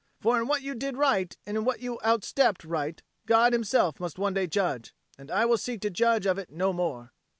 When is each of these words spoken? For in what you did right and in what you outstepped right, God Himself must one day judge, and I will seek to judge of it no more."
For 0.19 0.39
in 0.41 0.47
what 0.47 0.63
you 0.63 0.73
did 0.73 0.97
right 0.97 1.37
and 1.45 1.55
in 1.55 1.63
what 1.63 1.79
you 1.79 1.99
outstepped 2.03 2.63
right, 2.65 3.03
God 3.27 3.53
Himself 3.53 3.99
must 3.99 4.17
one 4.17 4.33
day 4.33 4.47
judge, 4.47 4.95
and 5.15 5.29
I 5.29 5.45
will 5.45 5.59
seek 5.59 5.79
to 5.81 5.91
judge 5.91 6.25
of 6.25 6.39
it 6.39 6.49
no 6.49 6.73
more." 6.73 7.13